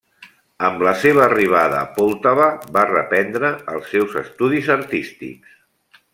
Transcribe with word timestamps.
Amb 0.69 0.79
la 0.85 0.93
seva 1.01 1.21
arribada 1.25 1.77
a 1.81 1.91
Poltava, 1.97 2.47
va 2.79 2.87
reprendre 2.93 3.53
els 3.75 3.93
seus 3.97 4.17
estudis 4.23 4.73
artístics. 4.79 5.63